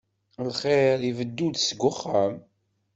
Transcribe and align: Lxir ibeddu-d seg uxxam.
Lxir 0.47 0.99
ibeddu-d 1.09 1.55
seg 1.61 1.81
uxxam. 1.89 2.33